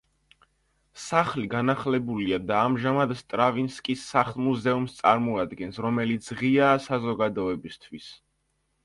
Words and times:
სახლი 0.99 1.49
განახლებულია 1.49 2.39
და 2.51 2.57
ამჟამად 2.69 3.13
სტრავინსკის 3.19 4.05
სახლ-მუზეუმს 4.13 4.95
წარმოადგენს, 5.03 5.79
რომელიც 5.87 6.31
ღიაა 6.41 6.81
საზოგადოებისთვის. 6.87 8.09